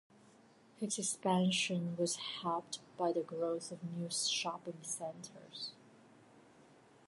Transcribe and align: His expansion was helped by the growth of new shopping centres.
His 0.79 0.97
expansion 0.97 1.95
was 1.95 2.15
helped 2.41 2.79
by 2.97 3.11
the 3.13 3.21
growth 3.21 3.71
of 3.71 3.83
new 3.83 4.09
shopping 4.09 4.79
centres. 4.81 5.73